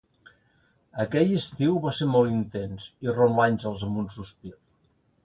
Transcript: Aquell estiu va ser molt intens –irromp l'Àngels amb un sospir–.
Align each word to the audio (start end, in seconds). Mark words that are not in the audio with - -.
Aquell 1.03 1.33
estiu 1.39 1.77
va 1.83 1.93
ser 1.97 2.07
molt 2.13 2.33
intens 2.37 2.87
–irromp 3.07 3.43
l'Àngels 3.43 3.85
amb 3.89 4.01
un 4.05 4.09
sospir–. 4.17 4.57